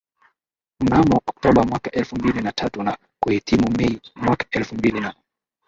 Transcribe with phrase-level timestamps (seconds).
[0.79, 5.15] mnamo Oktoba mwaka elfu mbili na tatu na kuhitimu Mei mwaka elfu mbili na